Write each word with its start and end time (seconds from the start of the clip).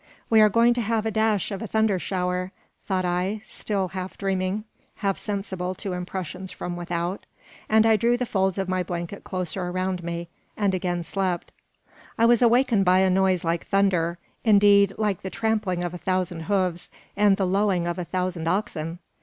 "We 0.31 0.41
are 0.41 0.49
going 0.49 0.73
to 0.73 0.81
have 0.81 1.05
a 1.05 1.11
dash 1.11 1.51
of 1.51 1.61
a 1.61 1.67
thunder 1.67 1.99
shower," 1.99 2.51
thought 2.87 3.05
I, 3.05 3.43
still 3.45 3.89
half 3.89 4.17
dreaming, 4.17 4.63
half 4.95 5.19
sensible 5.19 5.75
to 5.75 5.93
impressions 5.93 6.49
from 6.51 6.75
without; 6.75 7.27
and 7.69 7.85
I 7.85 7.97
drew 7.97 8.17
the 8.17 8.25
folds 8.25 8.57
of 8.57 8.67
my 8.67 8.81
blanket 8.81 9.23
closer 9.23 9.61
around 9.67 10.03
me, 10.03 10.27
and 10.57 10.73
again 10.73 11.03
slept. 11.03 11.51
I 12.17 12.25
was 12.25 12.41
awakened 12.41 12.83
by 12.83 13.01
a 13.01 13.11
noise 13.11 13.43
like 13.43 13.67
thunder 13.67 14.17
indeed, 14.43 14.91
like 14.97 15.21
the 15.21 15.29
trampling 15.29 15.83
of 15.83 15.93
a 15.93 15.99
thousand 15.99 16.45
hoofs, 16.45 16.89
and 17.15 17.37
the 17.37 17.45
lowing 17.45 17.85
of 17.85 17.99
a 17.99 18.03
thousand 18.05 18.47
oxen! 18.47 18.97